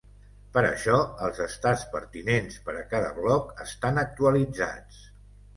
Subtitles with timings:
[0.53, 0.95] Per això,
[1.27, 5.07] els "estats pertinents" per a cada bloc estan actualitzats.